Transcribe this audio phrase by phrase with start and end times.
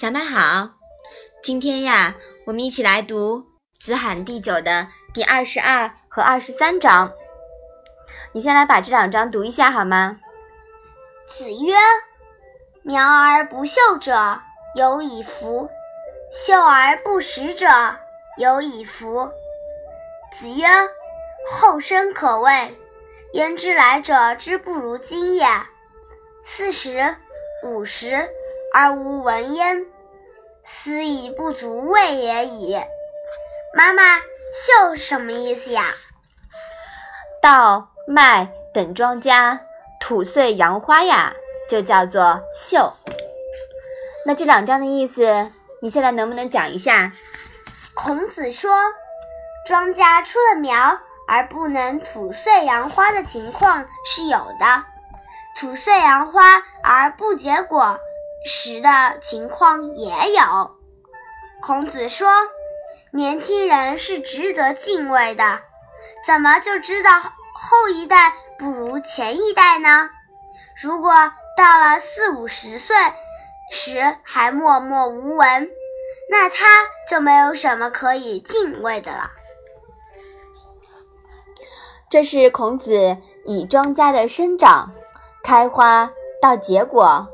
[0.00, 0.76] 小麦好，
[1.42, 2.14] 今天呀，
[2.46, 3.40] 我们一起来读
[3.84, 7.12] 《子罕第九》的第二十二和二十三章。
[8.30, 10.20] 你先来把这两章读一下好吗？
[11.26, 11.74] 子曰
[12.82, 14.40] ：“苗而不秀者，
[14.76, 15.68] 有以夫；
[16.30, 17.66] 秀而不实者，
[18.36, 19.28] 有以夫。”
[20.30, 20.64] 子曰
[21.50, 22.78] ：“后生可畏，
[23.32, 25.44] 焉知来者之不如今也？
[26.44, 27.16] 四十、
[27.64, 28.30] 五十。”
[28.74, 29.86] 而无闻焉，
[30.62, 32.78] 斯以不足畏也已。
[33.74, 34.18] 妈妈，
[34.52, 35.94] 秀什么意思呀？
[37.42, 39.60] 稻麦等庄稼
[40.00, 41.34] 吐穗扬花呀，
[41.68, 42.94] 就叫做秀。
[44.26, 47.12] 那这两章的意思，你现在能不能讲一下？
[47.94, 48.70] 孔子说，
[49.66, 54.84] 庄稼出了苗而不能吐穗扬花的情况是有的，
[55.56, 57.98] 吐穗扬花而不结果。
[58.44, 60.76] 时的情况也有。
[61.62, 62.28] 孔子说
[63.12, 65.60] ：“年轻人是值得敬畏的，
[66.26, 70.10] 怎么就知道后一代不如前一代呢？
[70.80, 71.12] 如果
[71.56, 72.96] 到了四五十岁
[73.72, 75.68] 时还默默无闻，
[76.30, 76.66] 那他
[77.08, 79.32] 就没有什么可以敬畏的了。”
[82.08, 84.94] 这是孔子以庄稼的生长、
[85.42, 87.28] 开花到结果。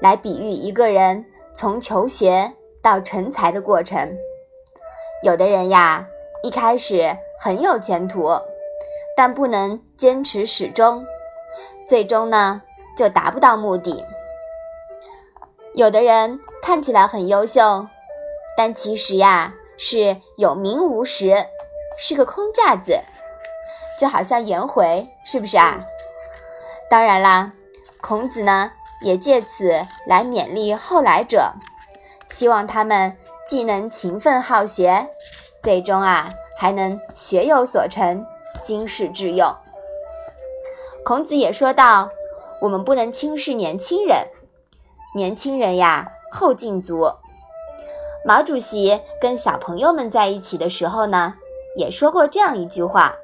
[0.00, 4.16] 来比喻一个人从求学到成才的过程。
[5.22, 6.06] 有的人呀，
[6.42, 8.30] 一开始很有前途，
[9.16, 11.04] 但不能坚持始终，
[11.86, 12.62] 最终呢
[12.96, 14.06] 就达不到目的。
[15.74, 17.86] 有的人看起来很优秀，
[18.56, 21.46] 但其实呀是有名无实，
[21.98, 22.98] 是个空架子，
[23.98, 25.84] 就好像颜回，是不是啊？
[26.88, 27.52] 当然啦，
[28.00, 28.72] 孔子呢。
[29.00, 31.52] 也借此来勉励后来者，
[32.26, 35.08] 希望他们既能勤奋好学，
[35.62, 38.26] 最终啊还能学有所成，
[38.62, 39.54] 经世致用。
[41.04, 42.10] 孔子也说道
[42.60, 44.28] ：“我们不能轻视年轻人，
[45.14, 47.12] 年轻人呀后劲足。”
[48.22, 51.36] 毛主席跟小朋友们在一起的时候呢，
[51.74, 53.16] 也说过这样一句话：“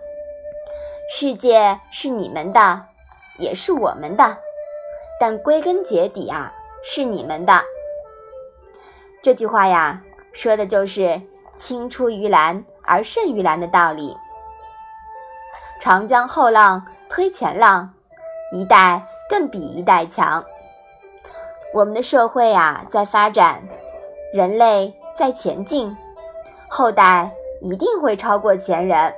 [1.12, 2.86] 世界是你们的，
[3.38, 4.38] 也是我们的。”
[5.18, 7.62] 但归根结底啊，是你们的。
[9.22, 11.20] 这句话呀，说的就是
[11.56, 14.16] “青出于蓝而胜于蓝”的道理。
[15.80, 17.92] 长江后浪推前浪，
[18.52, 20.44] 一代更比一代强。
[21.74, 23.62] 我们的社会啊在发展，
[24.32, 25.96] 人类在前进，
[26.68, 29.14] 后代一定会超过前人。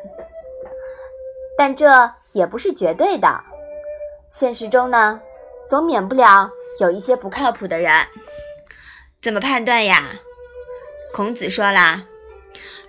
[1.56, 3.44] 但这也不是绝对的，
[4.28, 5.20] 现实中呢。
[5.68, 7.92] 总免不了有一些不靠谱的人，
[9.20, 10.12] 怎么判断呀？
[11.12, 12.04] 孔子说啦，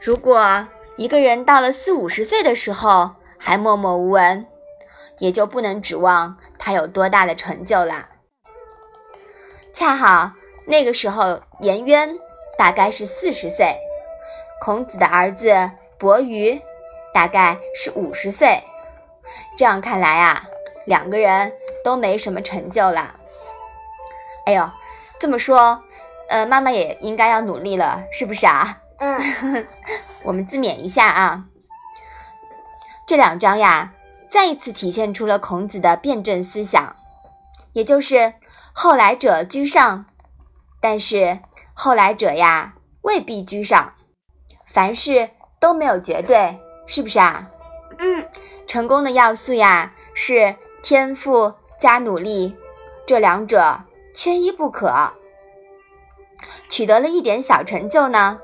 [0.01, 4.47] 如果一个人到了四五十岁的时候还默默无闻，
[5.17, 8.07] 也就不能指望他有多大的成就了。
[9.73, 10.31] 恰好
[10.66, 12.17] 那个时候颜渊
[12.57, 13.75] 大概是四十岁，
[14.61, 16.61] 孔子的儿子伯鱼
[17.13, 18.63] 大概是五十岁，
[19.57, 20.47] 这样看来啊，
[20.85, 21.51] 两个人。
[21.89, 23.16] 都没什么成就了。
[24.45, 24.69] 哎呦，
[25.19, 25.83] 这么说，
[26.29, 28.77] 呃，妈妈也应该要努力了，是不是啊？
[29.00, 29.67] 嗯，
[30.22, 31.45] 我们自勉一下啊。
[33.07, 33.94] 这两章呀，
[34.29, 36.95] 再一次体现出了孔子的辩证思想，
[37.73, 38.35] 也就是
[38.72, 40.05] 后来者居上，
[40.79, 41.39] 但是
[41.73, 43.94] 后来者呀未必居上，
[44.67, 47.49] 凡事都没有绝对，是不是啊？
[47.97, 48.29] 嗯，
[48.67, 51.55] 成功的要素呀是天赋。
[51.79, 52.57] 加努力，
[53.07, 53.79] 这两者
[54.13, 55.13] 缺一不可。
[56.67, 58.40] 取得了一点小成就呢，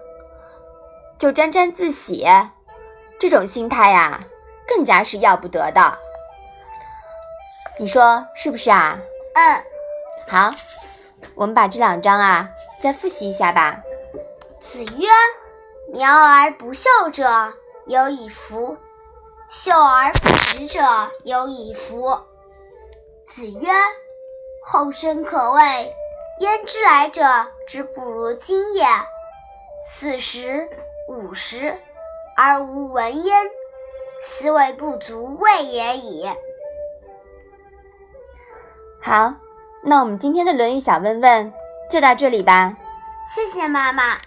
[1.18, 2.26] 就沾沾自喜，
[3.20, 4.22] 这种心态呀，
[4.68, 5.98] 更加是要不得的。
[7.78, 9.00] 你说是不是啊？
[9.34, 9.64] 嗯。
[10.28, 10.52] 好，
[11.36, 12.50] 我们把这两章啊
[12.82, 13.82] 再复习一下吧。
[14.60, 15.08] 子曰
[15.94, 17.54] ：“苗而不秀者，
[17.86, 18.78] 有以夫；
[19.48, 20.82] 秀而不实者，
[21.24, 22.18] 有以夫。”
[23.28, 23.68] 子曰
[24.64, 25.96] ：“后生可畏，
[26.40, 27.24] 焉知来者
[27.68, 28.86] 之不如今也？
[29.88, 30.70] 四十、
[31.08, 31.78] 五十
[32.38, 33.46] 而无闻焉，
[34.24, 36.30] 斯谓不足畏也已。”
[39.02, 39.34] 好，
[39.84, 41.54] 那我们今天的《论语》小问问
[41.90, 42.78] 就到这里吧。
[43.34, 44.20] 谢谢妈妈。